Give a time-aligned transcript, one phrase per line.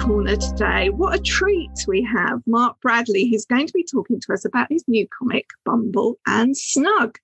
[0.00, 0.88] corner today.
[0.90, 2.42] What a treat we have.
[2.46, 6.56] Mark Bradley, who's going to be talking to us about his new comic, Bumble and
[6.56, 7.18] Snug.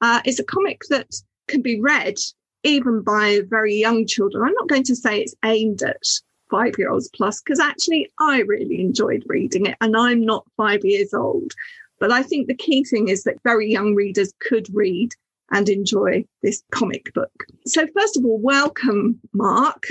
[0.00, 1.08] Uh, it's a comic that
[1.48, 2.16] can be read
[2.62, 4.44] even by very young children.
[4.44, 6.02] I'm not going to say it's aimed at
[6.50, 10.84] five year olds plus, because actually I really enjoyed reading it and I'm not five
[10.84, 11.52] years old.
[11.98, 15.12] But I think the key thing is that very young readers could read
[15.50, 17.46] and enjoy this comic book.
[17.66, 19.84] So, first of all, welcome, Mark.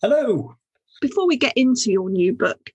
[0.00, 0.54] Hello.
[1.00, 2.70] Before we get into your new book,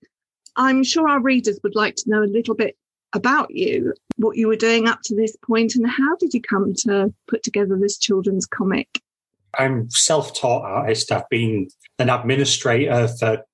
[0.56, 2.76] I'm sure our readers would like to know a little bit
[3.14, 6.74] about you, what you were doing up to this point, and how did you come
[6.74, 9.00] to put together this children's comic?
[9.58, 11.12] I'm self-taught artist.
[11.12, 11.68] I've been
[11.98, 13.44] an administrator for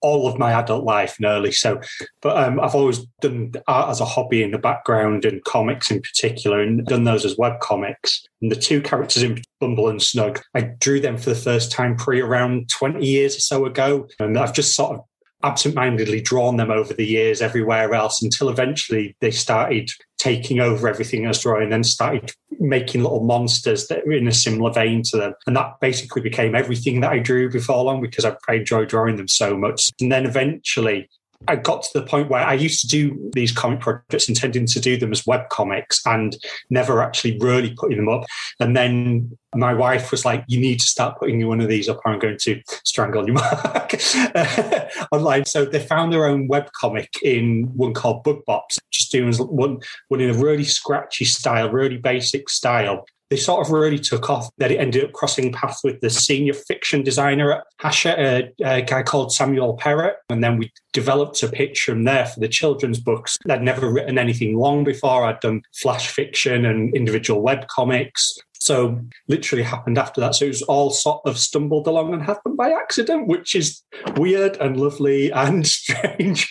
[0.00, 1.52] all of my adult life nearly.
[1.52, 1.80] So,
[2.22, 6.00] but um, I've always done art as a hobby in the background and comics in
[6.00, 8.24] particular, and done those as web comics.
[8.40, 11.96] And the two characters in Bumble and Snug, I drew them for the first time
[11.96, 14.08] pre around 20 years or so ago.
[14.20, 15.04] And I've just sort of
[15.44, 21.24] absentmindedly drawn them over the years everywhere else until eventually they started taking over everything
[21.24, 25.02] I was drawing, and then started making little monsters that were in a similar vein
[25.10, 25.34] to them.
[25.46, 29.16] And that basically became everything that I drew before long because I, I enjoy drawing
[29.16, 29.90] them so much.
[30.00, 31.08] And then eventually
[31.46, 34.80] I got to the point where I used to do these comic projects intending to
[34.80, 36.36] do them as web comics and
[36.68, 38.24] never actually really putting them up.
[38.58, 42.00] And then my wife was like, You need to start putting one of these up,
[42.04, 43.94] or I'm going to strangle you, Mark,
[45.12, 45.44] online.
[45.44, 49.78] So they found their own web comic in one called Bugbops, just doing one,
[50.08, 54.50] one in a really scratchy style, really basic style they sort of really took off.
[54.58, 58.76] That it ended up crossing paths with the senior fiction designer at Hachette, a, uh,
[58.76, 60.14] a, guy called Samuel Perrott.
[60.30, 63.36] And then we developed a pitch from there for the children's books.
[63.48, 65.24] I'd never written anything long before.
[65.24, 68.38] I'd done flash fiction and individual web comics.
[68.60, 70.34] So literally happened after that.
[70.34, 73.82] So it was all sort of stumbled along and happened by accident, which is
[74.16, 76.50] weird and lovely and strange.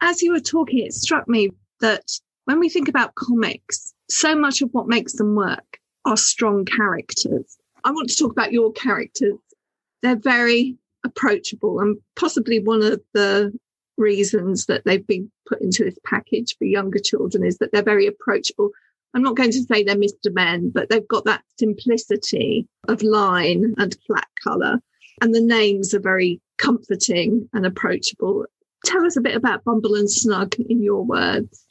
[0.00, 1.50] As you were talking, it struck me
[1.80, 2.04] that
[2.44, 7.58] when we think about comics, so much of what makes them work are strong characters.
[7.84, 9.38] I want to talk about your characters.
[10.02, 13.52] They're very approachable, and possibly one of the
[13.98, 18.06] reasons that they've been put into this package for younger children is that they're very
[18.06, 18.70] approachable.
[19.14, 20.32] I'm not going to say they're Mr.
[20.32, 24.80] Men, but they've got that simplicity of line and flat colour.
[25.22, 28.44] And the names are very comforting and approachable.
[28.84, 31.64] Tell us a bit about Bumble and Snug in your words.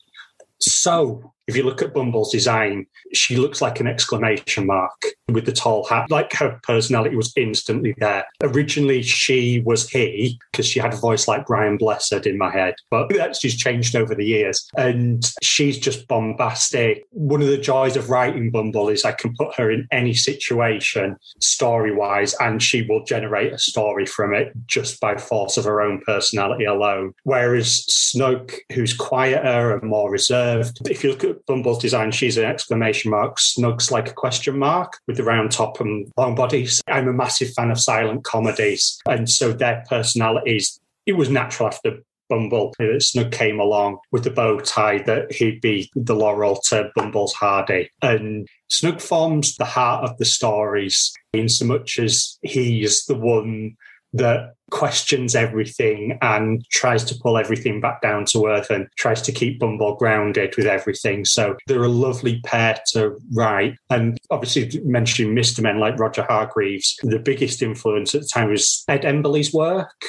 [0.59, 5.51] So, if you look at Bumble's design, she looks like an exclamation mark with the
[5.51, 6.09] tall hat.
[6.09, 8.25] Like her personality was instantly there.
[8.41, 12.75] Originally, she was he because she had a voice like Brian Blessed in my head,
[12.89, 14.67] but that's just changed over the years.
[14.78, 17.05] And she's just bombastic.
[17.11, 21.17] One of the joys of writing Bumble is I can put her in any situation
[21.39, 25.81] story wise, and she will generate a story from it just by force of her
[25.81, 27.13] own personality alone.
[27.23, 32.46] Whereas Snug, who's quieter and more reserved, if you look at Bumble's design, she's an
[32.46, 33.40] exclamation mark.
[33.40, 36.81] Snug's like a question mark with the round top and long bodies.
[36.88, 39.00] I'm a massive fan of silent comedies.
[39.07, 44.59] And so their personalities, it was natural after Bumble Snug came along with the bow
[44.59, 47.90] tie that he'd be the Laurel to Bumble's Hardy.
[48.02, 53.75] And Snug forms the heart of the stories in so much as he's the one
[54.15, 59.31] that questions everything and tries to pull everything back down to earth and tries to
[59.31, 61.23] keep Bumble grounded with everything.
[61.23, 63.75] So they're a lovely pair to write.
[63.89, 65.61] And obviously, mentioning Mr.
[65.61, 70.05] Men like Roger Hargreaves, the biggest influence at the time was Ed Emberley's work.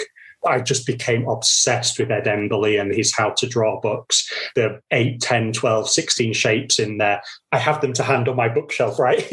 [0.46, 4.30] I just became obsessed with Ed Emberley and his how to draw books.
[4.54, 7.22] The 8, 10, 12, 16 shapes in there.
[7.52, 9.24] I have them to hand on my bookshelf, right?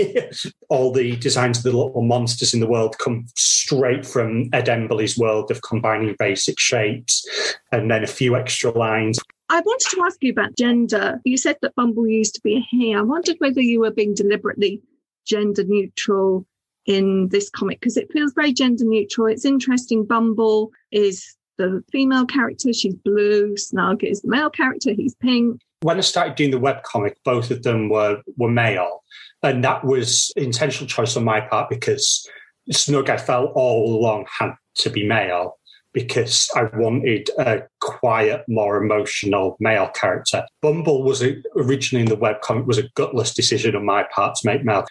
[0.70, 5.18] All the designs of the little monsters in the world come straight from Ed Emberley's
[5.18, 7.26] world of combining basic shapes
[7.72, 9.20] and then a few extra lines.
[9.50, 11.22] I wanted to ask you about gender.
[11.26, 12.96] You said that Bumble used to be a he.
[12.96, 14.82] I wondered whether you were being deliberately
[15.26, 16.46] gender neutral
[16.86, 19.28] in this comic because it feels very gender neutral.
[19.28, 20.06] It's interesting.
[20.06, 23.56] Bumble is the female character, she's blue.
[23.58, 25.62] Snug is the male character, he's pink.
[25.82, 29.04] When I started doing the web comic, both of them were were male,
[29.42, 32.28] and that was intentional choice on my part because
[32.72, 35.58] Snug I felt all along had to be male
[35.94, 40.44] because I wanted a quiet, more emotional male character.
[40.62, 44.36] Bumble was a, originally in the web comic was a gutless decision on my part
[44.36, 44.86] to make male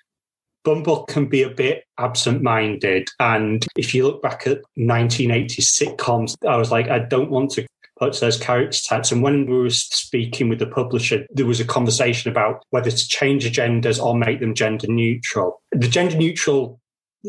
[0.64, 3.08] Bumble can be a bit absent minded.
[3.18, 7.66] And if you look back at 1980s sitcoms, I was like, I don't want to
[7.98, 9.12] put those character types.
[9.12, 13.08] And when we were speaking with the publisher, there was a conversation about whether to
[13.08, 15.62] change the genders or make them gender neutral.
[15.72, 16.80] The gender neutral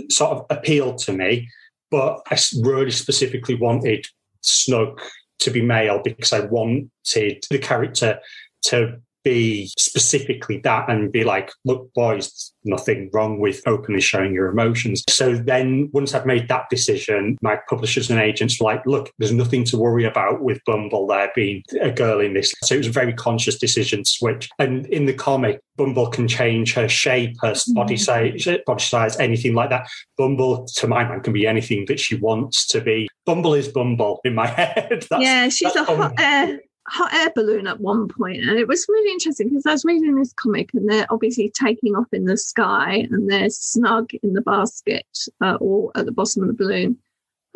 [0.09, 1.49] sort of appealed to me,
[1.91, 4.05] but I really specifically wanted
[4.41, 4.99] Snug
[5.39, 8.19] to be male because I wanted the character
[8.63, 14.47] to be specifically that and be like, look, boys, nothing wrong with openly showing your
[14.47, 15.03] emotions.
[15.09, 19.31] So then once I've made that decision, my publishers and agents were like, look, there's
[19.31, 22.53] nothing to worry about with Bumble there being a girl in this.
[22.63, 24.49] So it was a very conscious decision switch.
[24.59, 27.73] And in the comic, Bumble can change her shape, her mm-hmm.
[27.73, 29.87] body size, body size, anything like that.
[30.17, 33.07] Bumble, to my mind, can be anything that she wants to be.
[33.25, 35.05] Bumble is Bumble in my head.
[35.09, 38.85] That's, yeah, she's a hot air hot air balloon at one point, and it was
[38.89, 42.37] really interesting because I was reading this comic, and they're obviously taking off in the
[42.37, 45.07] sky, and they're snug in the basket
[45.41, 46.97] uh, or at the bottom of the balloon.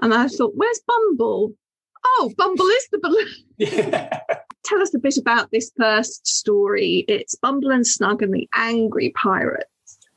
[0.01, 1.53] And I thought, "Where's Bumble?
[2.05, 3.27] Oh, Bumble is the balloon."
[3.57, 4.19] Yeah.
[4.63, 7.05] Tell us a bit about this first story.
[7.07, 9.65] It's Bumble and Snug and the Angry Pirates.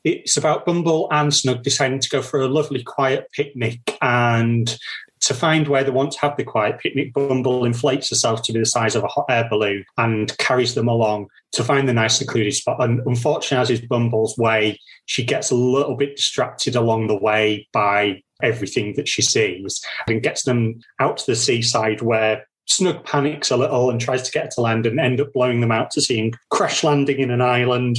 [0.03, 4.77] It's about Bumble and Snug deciding to go for a lovely, quiet picnic, and
[5.21, 8.59] to find where they want to have the quiet picnic, Bumble inflates herself to be
[8.59, 12.17] the size of a hot air balloon and carries them along to find the nice
[12.17, 12.83] secluded spot.
[12.83, 17.67] And unfortunately, as is Bumble's way, she gets a little bit distracted along the way
[17.71, 23.51] by everything that she sees and gets them out to the seaside where Snug panics
[23.51, 26.01] a little and tries to get to land and end up blowing them out to
[26.01, 27.97] sea and crash landing in an island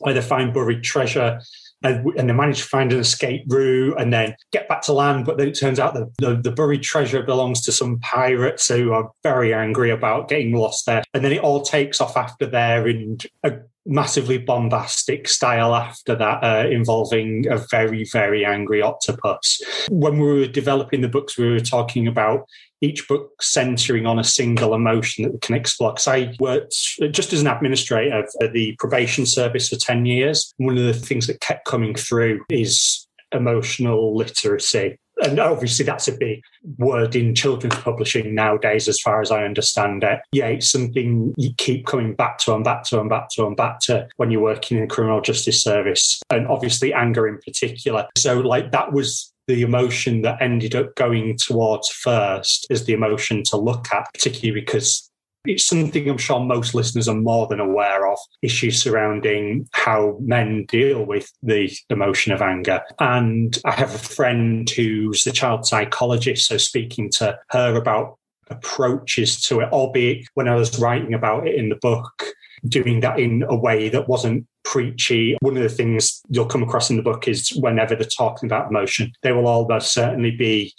[0.00, 1.40] where they find buried treasure
[1.82, 5.24] and, and, they manage to find an escape route and then get back to land.
[5.24, 8.92] But then it turns out that the, the, buried treasure belongs to some pirates who
[8.92, 11.04] are very angry about getting lost there.
[11.14, 13.52] And then it all takes off after there in a
[13.88, 19.60] massively bombastic style after that, uh, involving a very, very angry octopus.
[19.88, 22.46] When we were developing the books, we were talking about
[22.80, 25.92] each book centering on a single emotion that we can explore.
[25.92, 26.74] Because I worked
[27.10, 30.52] just as an administrator at the probation service for 10 years.
[30.58, 34.98] One of the things that kept coming through is emotional literacy.
[35.20, 36.42] And obviously, that's a big
[36.78, 40.20] word in children's publishing nowadays, as far as I understand it.
[40.30, 43.56] Yeah, it's something you keep coming back to and back to and back to and
[43.56, 48.06] back to when you're working in the criminal justice service, and obviously anger in particular.
[48.16, 53.42] So, like, that was the emotion that ended up going towards first is the emotion
[53.44, 55.10] to look at, particularly because
[55.44, 60.66] it's something I'm sure most listeners are more than aware of issues surrounding how men
[60.68, 62.82] deal with the emotion of anger.
[62.98, 68.18] And I have a friend who's a child psychologist, so speaking to her about
[68.50, 72.24] approaches to it, albeit when I was writing about it in the book,
[72.66, 75.36] doing that in a way that wasn't preachy.
[75.40, 78.70] One of the things you'll come across in the book is whenever they're talking about
[78.70, 80.74] emotion, they will almost certainly be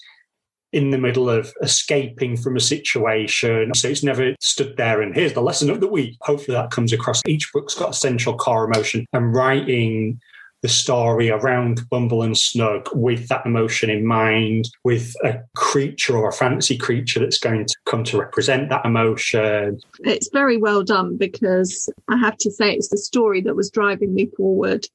[0.71, 3.73] in the middle of escaping from a situation.
[3.73, 6.17] So it's never stood there and here's the lesson of the week.
[6.21, 7.21] Hopefully that comes across.
[7.27, 10.19] Each book's got a central core emotion and writing
[10.61, 16.29] the story around Bumble and Snug with that emotion in mind, with a creature or
[16.29, 19.79] a fantasy creature that's going to come to represent that emotion.
[19.99, 24.13] It's very well done because I have to say it's the story that was driving
[24.13, 24.85] me forward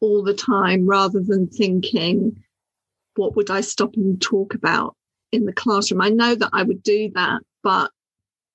[0.00, 2.42] all the time rather than thinking,
[3.16, 4.96] what would I stop and talk about
[5.30, 6.00] in the classroom?
[6.00, 7.90] I know that I would do that, but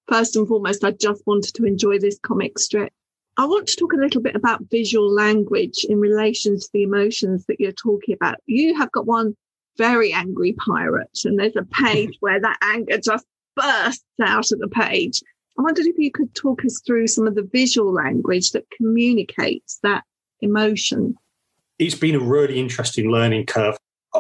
[0.08, 2.92] first and foremost, I just wanted to enjoy this comic strip.
[3.40, 7.46] I want to talk a little bit about visual language in relation to the emotions
[7.46, 8.38] that you're talking about.
[8.48, 9.36] You have got one
[9.78, 13.26] very angry pirate, and there's a page where that anger just
[13.56, 15.22] bursts out of the page.
[15.58, 19.80] I wondered if you could talk us through some of the visual language that communicates
[19.84, 20.04] that
[20.42, 21.16] emotion.
[21.78, 23.78] It's been a really interesting learning curve.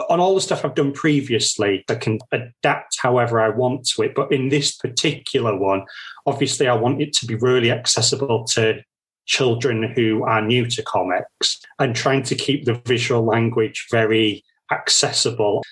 [0.10, 4.14] On all the stuff I've done previously, I can adapt however I want to it.
[4.14, 5.86] But in this particular one,
[6.28, 8.84] obviously, I want it to be really accessible to
[9.28, 15.64] children who are new to comics and trying to keep the visual language very accessible.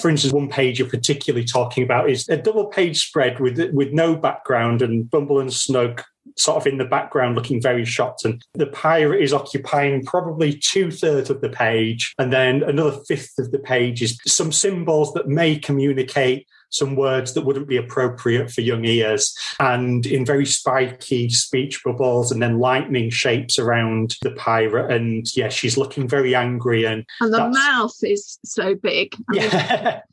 [0.00, 3.92] For instance, one page you're particularly talking about is a double page spread with with
[3.92, 6.02] no background and Bumble and Snug
[6.36, 8.24] sort of in the background looking very shocked.
[8.24, 12.14] And the pirate is occupying probably two thirds of the page.
[12.18, 17.34] And then another fifth of the page is some symbols that may communicate some words
[17.34, 22.58] that wouldn't be appropriate for young ears, and in very spiky speech bubbles, and then
[22.58, 24.90] lightning shapes around the pirate.
[24.90, 29.14] And yeah, she's looking very angry, and and the mouth is so big.
[29.30, 30.00] I yeah.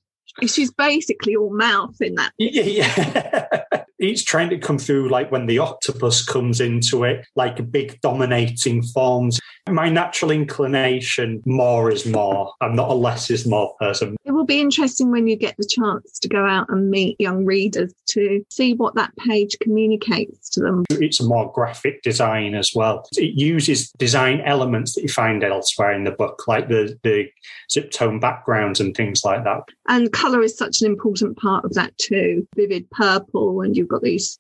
[0.47, 2.31] She's basically all mouth in that.
[2.37, 3.83] Yeah, yeah.
[3.99, 8.81] He's trying to come through like when the octopus comes into it, like big dominating
[8.81, 9.39] forms.
[9.69, 12.53] My natural inclination, more is more.
[12.61, 14.15] I'm not a less is more person.
[14.23, 17.45] It will be interesting when you get the chance to go out and meet young
[17.45, 20.85] readers to see what that page communicates to them.
[20.91, 23.05] It's a more graphic design as well.
[23.17, 27.29] It uses design elements that you find elsewhere in the book, like the, the
[27.71, 29.63] zip tone backgrounds and things like that.
[29.87, 32.47] And colour is such an important part of that too.
[32.55, 34.39] Vivid purple, and you've got these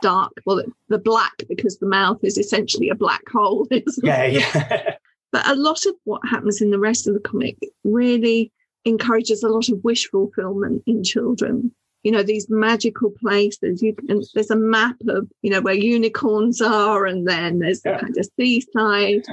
[0.00, 3.66] dark, well, the black because the mouth is essentially a black hole.
[4.02, 4.94] yeah, yeah.
[5.32, 8.52] but a lot of what happens in the rest of the comic really
[8.84, 11.74] encourages a lot of wish fulfillment in children.
[12.02, 13.82] You know, these magical places.
[13.82, 17.94] You can, there's a map of, you know, where unicorns are, and then there's yeah.
[17.94, 19.24] the kind of seaside.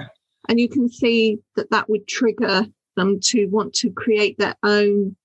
[0.48, 2.66] And you can see that that would trigger
[2.96, 5.18] them to want to create their own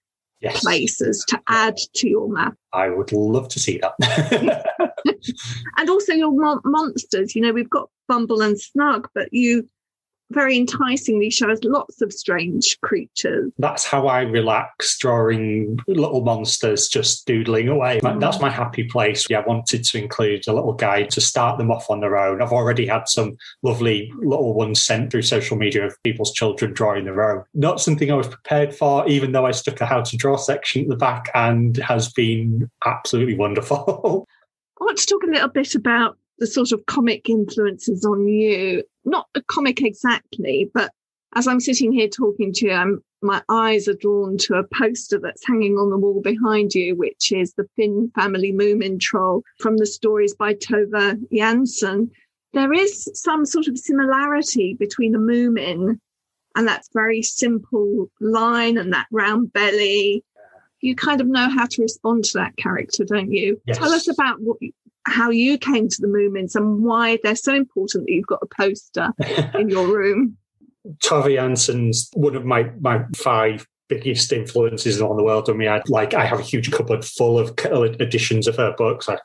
[0.53, 0.61] yes.
[0.61, 2.55] places to add to your map.
[2.73, 4.65] I would love to see that.
[5.77, 7.35] and also your mon- monsters.
[7.35, 9.69] You know, we've got Bumble and Snug, but you
[10.31, 13.53] very enticingly shows lots of strange creatures.
[13.59, 18.01] That's how I relax drawing little monsters just doodling away.
[18.01, 18.21] Mm.
[18.21, 19.27] That's my happy place.
[19.29, 22.43] Yeah, I wanted to include a little guide to start them off on their own.
[22.43, 27.05] I've already had some lovely little ones sent through social media of people's children drawing
[27.05, 27.45] their own.
[27.55, 30.83] Not something I was prepared for, even though I stuck a how to draw section
[30.83, 34.27] at the back and has been absolutely wonderful.
[34.81, 38.83] I want to talk a little bit about the sort of comic influences on you.
[39.07, 40.91] Not a comic exactly, but
[41.35, 45.19] as I'm sitting here talking to you, I'm, my eyes are drawn to a poster
[45.19, 49.87] that's hanging on the wall behind you, which is the Finn family Moomintroll from the
[49.87, 52.11] stories by Tove Jansson.
[52.53, 55.99] There is some sort of similarity between a Moomin
[56.57, 60.25] and that very simple line and that round belly.
[60.81, 63.61] You kind of know how to respond to that character, don't you?
[63.67, 63.79] Yes.
[63.79, 64.59] Tell us about what
[65.07, 68.47] how you came to the Moomins and why they're so important that you've got a
[68.47, 69.13] poster
[69.59, 70.37] in your room.
[70.99, 75.49] Tove Jansson's one of my, my five biggest influences on the world.
[75.49, 78.75] I mean, I like I have a huge cupboard full of uh, editions of her
[78.77, 79.09] books.
[79.09, 79.19] I,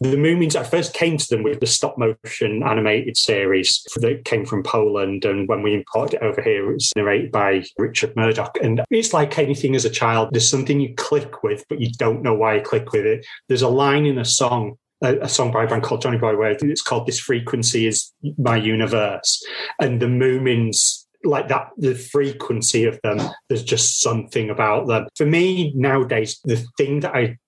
[0.00, 4.44] the Moomins, I first came to them with the stop motion animated series that came
[4.44, 5.24] from Poland.
[5.24, 8.58] And when we imported it over here, it was narrated by Richard Murdoch.
[8.60, 12.22] And it's like anything as a child, there's something you click with, but you don't
[12.22, 13.24] know why you click with it.
[13.48, 16.36] There's a line in a song a, a, song by a band called Johnny Boy
[16.36, 19.44] where it's called This Frequency is My Universe.
[19.80, 23.18] And the Moomins, like that, the frequency of them,
[23.48, 25.06] there's just something about them.
[25.16, 27.38] For me, nowadays, the thing that I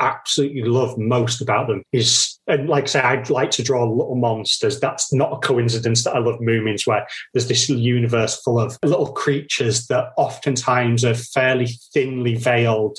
[0.00, 4.16] absolutely love most about them is and like I say I'd like to draw little
[4.16, 8.76] monsters that's not a coincidence that I love Moomins where there's this universe full of
[8.82, 12.98] little creatures that oftentimes are fairly thinly veiled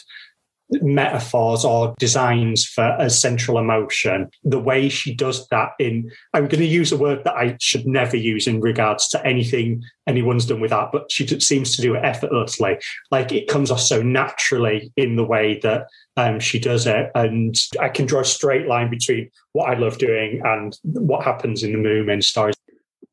[0.72, 4.30] metaphors or designs for a central emotion.
[4.44, 7.86] The way she does that in, I'm going to use a word that I should
[7.86, 11.96] never use in regards to anything anyone's done with that, but she seems to do
[11.96, 12.78] it effortlessly.
[13.12, 17.12] Like it comes off so naturally in the way that um, she does it.
[17.16, 21.64] And I can draw a straight line between what I love doing and what happens
[21.64, 22.56] in the Moomin stories.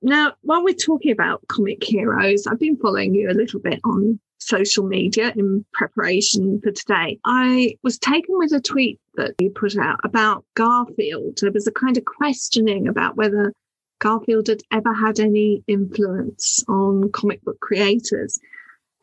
[0.05, 4.19] Now, while we're talking about comic heroes, I've been following you a little bit on
[4.47, 7.19] social media in preparation for today.
[7.25, 11.39] I was taken with a tweet that you put out about Garfield.
[11.41, 13.53] There was a kind of questioning about whether
[14.01, 18.39] Garfield had ever had any influence on comic book creators.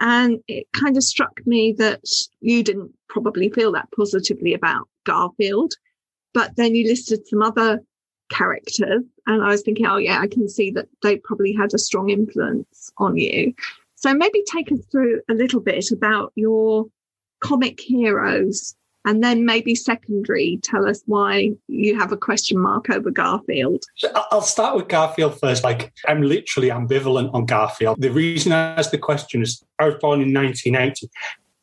[0.01, 2.03] And it kind of struck me that
[2.41, 5.73] you didn't probably feel that positively about Garfield.
[6.33, 7.79] But then you listed some other
[8.29, 11.79] characters, and I was thinking, oh, yeah, I can see that they probably had a
[11.79, 13.53] strong influence on you.
[13.99, 16.85] So maybe take us through a little bit about your
[17.41, 18.73] comic heroes
[19.05, 23.83] and then maybe secondary tell us why you have a question mark over garfield.
[24.31, 25.65] I'll start with garfield first.
[25.65, 28.01] Like i'm literally ambivalent on garfield.
[28.01, 31.09] The reason i asked the question is i was born in 1980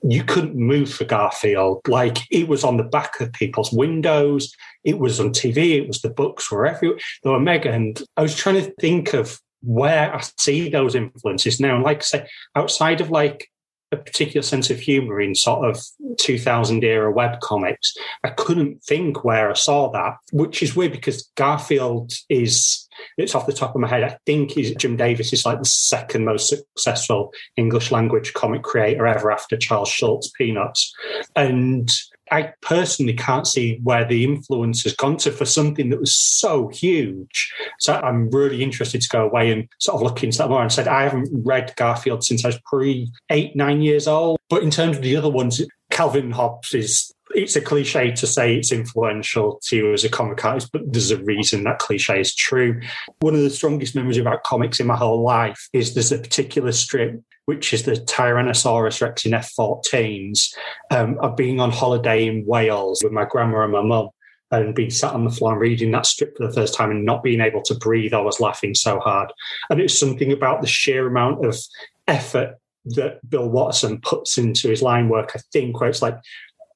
[0.02, 1.80] you couldn't move for garfield.
[1.88, 4.54] Like it was on the back of people's windows.
[4.84, 6.98] It was on tv it was the books were everywhere.
[7.22, 7.70] They were mega.
[7.72, 11.74] And i was trying to think of where I see those influences now.
[11.74, 13.50] And like I say, outside of like
[13.92, 15.80] a particular sense of humor in sort of
[16.18, 17.94] 2000 era web comics,
[18.24, 23.46] I couldn't think where I saw that, which is weird because Garfield is, it's off
[23.46, 26.48] the top of my head, I think is Jim Davis is like the second most
[26.48, 30.94] successful English language comic creator ever after Charles Schulz Peanuts.
[31.34, 31.90] And
[32.30, 36.68] I personally can't see where the influence has gone to for something that was so
[36.68, 37.52] huge.
[37.78, 40.62] So I'm really interested to go away and sort of look into that more.
[40.62, 44.38] And said I haven't read Garfield since I was pre eight, nine years old.
[44.48, 48.56] But in terms of the other ones, Calvin Hobbes is it's a cliche to say
[48.56, 52.34] it's influential to you as a comic artist, but there's a reason that cliche is
[52.34, 52.80] true.
[53.20, 56.72] One of the strongest memories about comics in my whole life is there's a particular
[56.72, 60.54] strip, which is the Tyrannosaurus Rex in F14s,
[60.90, 64.10] um, of being on holiday in Wales with my grandma and my mum
[64.52, 67.04] and being sat on the floor and reading that strip for the first time and
[67.04, 68.14] not being able to breathe.
[68.14, 69.32] I was laughing so hard.
[69.70, 71.58] And it's something about the sheer amount of
[72.06, 72.54] effort
[72.86, 76.16] that Bill Watterson puts into his line work, I think, where it's like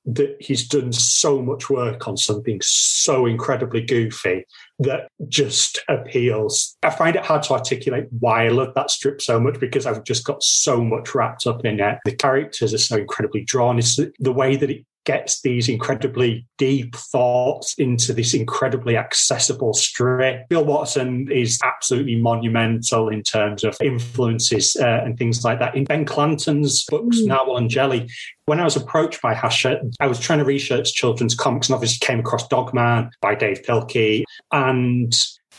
[0.06, 4.44] that he's done so much work on something so incredibly goofy
[4.78, 6.76] that just appeals.
[6.82, 10.04] I find it hard to articulate why I love that strip so much because I've
[10.04, 11.98] just got so much wrapped up in it.
[12.04, 13.78] The characters are so incredibly drawn.
[13.78, 20.48] It's the way that it gets these incredibly deep thoughts into this incredibly accessible strip.
[20.48, 25.74] Bill Watterson is absolutely monumental in terms of influences uh, and things like that.
[25.74, 27.26] In Ben Clanton's books, mm.
[27.26, 28.10] Narwhal and Jelly,
[28.46, 32.04] when I was approached by Hachette, I was trying to research children's comics and obviously
[32.04, 34.24] came across Dogman by Dav Pilkey.
[34.52, 35.14] And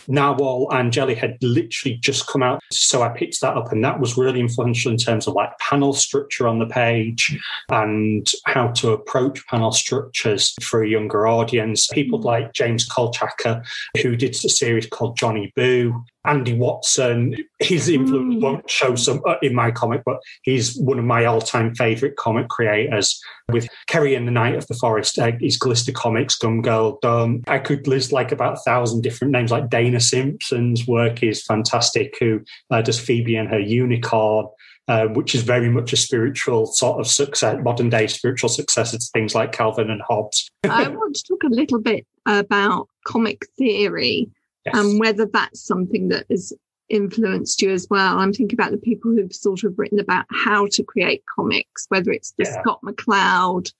[0.08, 2.62] Narwhal and Jelly had literally just come out.
[2.72, 5.94] So I picked that up, and that was really influential in terms of like panel
[5.94, 7.38] structure on the page
[7.70, 11.88] and how to approach panel structures for a younger audience.
[11.88, 12.26] People hmm.
[12.26, 13.66] like James Kochalka,
[14.02, 17.36] who did a series called Johnny Boo, Andi Watson.
[17.60, 18.42] His influence mm.
[18.42, 22.48] won't show some uh, in my comic, but he's one of my all-time favorite comic
[22.50, 23.20] creators.
[23.52, 27.42] With Kerry and the Knight of the Forest, uh, his Glister Comics, Gum Girl, Dumb.
[27.48, 29.52] I could list like about a thousand different names.
[29.52, 32.16] Like Dana Simpson's work is fantastic.
[32.20, 34.48] Who uh, does Phoebe and her unicorn?
[34.88, 39.06] Uh, which is very much a spiritual sort of success, modern day spiritual successor to
[39.14, 40.50] things like Calvin and Hobbes.
[40.66, 44.30] I want to talk a little bit about comic theory
[44.66, 44.76] yes.
[44.78, 46.54] and whether that's something that has
[46.92, 48.20] influenced you as well.
[48.20, 52.12] I'm thinking about the people who've sort of written about how to create comics, whether
[52.12, 52.62] it's the yeah.
[52.62, 53.72] Scott McCloud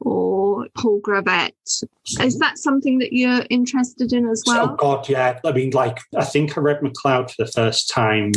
[0.00, 1.52] or Paul Gravett.
[2.20, 4.70] Is that something that you're interested in as well?
[4.70, 5.40] Oh God, yeah.
[5.44, 8.32] I mean, like I think I read McCloud for the first time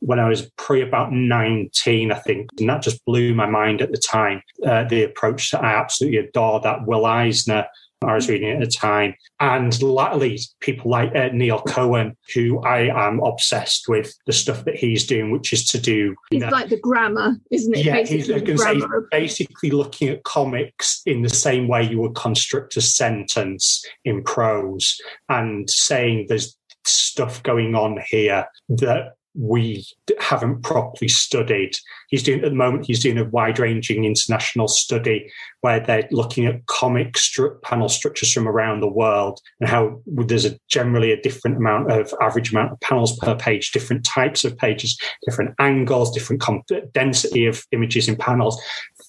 [0.00, 3.92] when I was probably about 19, I think, and that just blew my mind at
[3.92, 4.42] the time.
[4.66, 7.66] Uh, the approach that I absolutely adore, that Will Eisner
[8.04, 9.14] I was reading at the time.
[9.40, 14.76] And latterly, people like uh, Neil Cohn, who I am obsessed with the stuff that
[14.76, 16.14] he's doing, which is to do.
[16.30, 17.84] He's like the grammar, isn't it?
[17.84, 22.80] Yeah, he's, he's basically looking at comics in the same way you would construct a
[22.80, 29.84] sentence in prose and saying there's stuff going on here that we
[30.20, 31.72] haven't properly studied.
[32.08, 32.86] He's doing at the moment.
[32.86, 35.30] He's doing a wide-ranging international study
[35.62, 40.44] where they're looking at comic stru- panel structures from around the world and how there's
[40.44, 44.56] a generally a different amount of average amount of panels per page, different types of
[44.58, 48.60] pages, different angles, different comp- density of images in panels.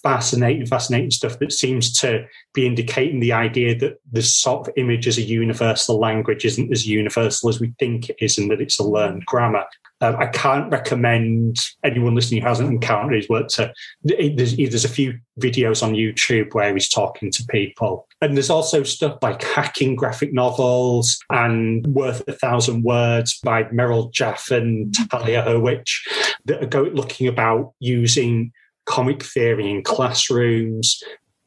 [0.03, 5.07] Fascinating, fascinating stuff that seems to be indicating the idea that this sort of image
[5.07, 8.79] as a universal language isn't as universal as we think it is, and that it's
[8.79, 9.63] a learned grammar.
[10.01, 13.73] Um, I can't recommend anyone listening who hasn't encountered his work to.
[14.03, 18.05] There's, there's a few videos on YouTube where he's talking to people.
[18.21, 24.11] And there's also stuff like hacking graphic novels and Worth a Thousand Words by Meryl
[24.11, 26.05] Jaffe and Talia Hurwich
[26.45, 28.51] that are go, looking about using
[28.85, 31.01] comic theory in classrooms.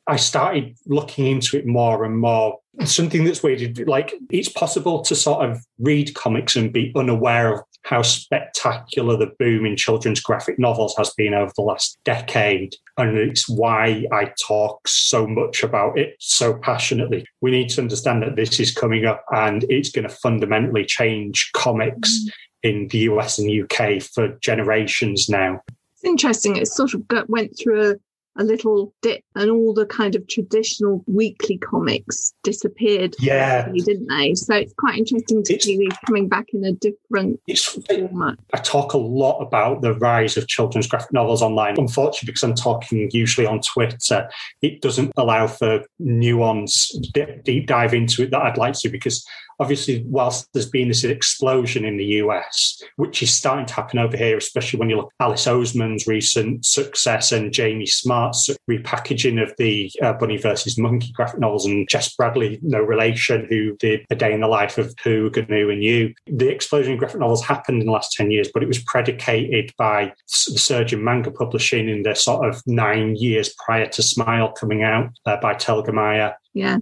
[0.09, 3.87] I started looking into it more and more something that's weird.
[3.89, 9.33] Like it's possible to sort of read comics and be unaware of how spectacular the
[9.39, 12.75] boom in children's graphic novels has been over the last decade.
[12.99, 17.25] And it's why I talk so much about it so passionately.
[17.41, 21.51] We need to understand that this is coming up and it's going to fundamentally change
[21.55, 22.31] comics mm.
[22.65, 25.63] in the US and UK for generations now.
[26.07, 26.57] Interesting.
[26.57, 27.97] It sort of got, went through a
[28.39, 33.69] a little dip and all the kind of traditional weekly comics disappeared yeah.
[33.73, 34.35] didn't they?
[34.35, 37.41] So it's quite interesting to it's, see these coming back in a different
[37.89, 38.39] format.
[38.53, 41.77] I talk a lot about the rise of children's graphic novels online.
[41.79, 44.29] Unfortunately because i'm talking usually on twitter
[44.63, 46.97] it doesn't allow for nuance
[47.45, 49.27] deep dive into it that i'd like to because
[49.59, 54.17] obviously, whilst there's been this explosion in the US, which is starting to happen over
[54.17, 59.55] here, especially when you look at Alice Oseman's recent success and Jamie Smart's repackaging of
[59.59, 64.15] the uh, Bunny versus Monkey graphic novels and Jess Bradley, no relation, who did A
[64.15, 66.15] Day in the Life of Pooh, GNU, and You.
[66.27, 69.73] The explosion in graphic novels happened in the last 10 years, but it was predicated
[69.79, 74.53] by the surge in manga publishing in the sort of nine years prior to Smile
[74.53, 76.35] coming out uh, by Telgemeier.
[76.57, 76.79] Yeah.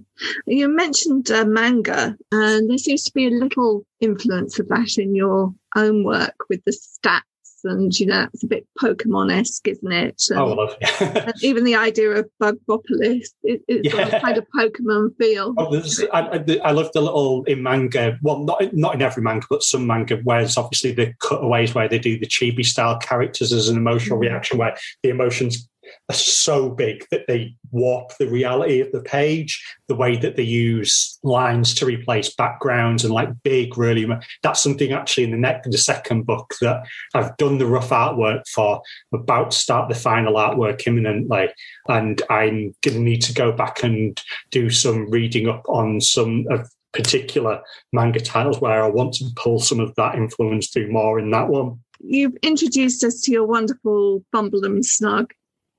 [0.47, 5.13] You mentioned uh, manga, and there seems to be a little influence of that in
[5.13, 7.23] your own work with the stats
[7.65, 10.21] and you know it's a bit Pokemon-esque, isn't it?
[10.29, 11.35] And, oh, I love it.
[11.43, 14.09] even the idea of Bugbopolis, it, it's yeah.
[14.09, 15.53] got a kind of Pokemon feel.
[15.57, 15.81] Oh,
[16.13, 18.17] I, I, love the little in manga.
[18.21, 21.89] Well, not not in every manga, but some manga where it's obviously the cutaways where
[21.89, 24.31] they do the chibi style characters as an emotional mm-hmm.
[24.31, 25.67] reaction, where the emotions
[26.09, 29.63] are so big that they warp the reality of the page.
[29.87, 34.07] The way that they use lines to replace backgrounds and like big, really,
[34.43, 38.47] that's something actually in the next, the second book that I've done the rough artwork
[38.47, 38.81] for.
[39.13, 41.49] I'm about to start the final artwork imminently,
[41.87, 46.45] and I'm going to need to go back and do some reading up on some
[46.49, 51.19] of particular manga titles where I want to pull some of that influence through more
[51.19, 51.79] in that one.
[51.99, 55.33] You've introduced us to your wonderful Bumble and Snug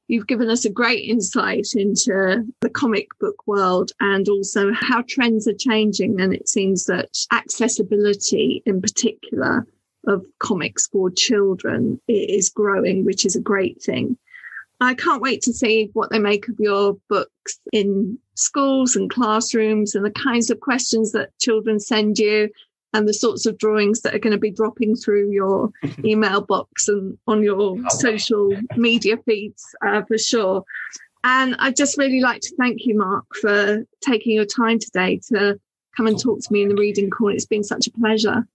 [0.09, 5.49] You've given us a great insight into the comic book world and also how trends
[5.49, 6.21] are changing.
[6.21, 9.67] And it seems that accessibility in particular
[10.07, 14.17] of comics for children is growing, which is a great thing.
[14.81, 19.95] I can't wait to see what they make of your books in schools and classrooms
[19.95, 22.51] and the kinds of questions that children send you
[22.93, 25.71] and the sorts of drawings that are going to be dropping through your
[26.05, 30.65] email box and on your oh, social media feeds uh, for sure.
[31.25, 35.59] And I'd just really like to thank you, Mark, for taking your time today to
[35.97, 37.35] come and talk to me in the reading corner.
[37.35, 38.47] It's been such a pleasure.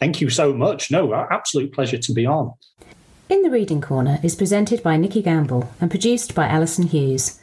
[0.00, 0.90] Thank you so much.
[0.90, 2.52] No, absolute pleasure to be on.
[3.28, 7.40] In the Reading Corner is presented by Nikki Gamble and produced by Alison Hughes.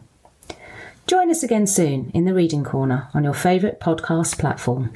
[1.07, 4.91] Join us again soon in the Reading Corner on your favourite podcast platform.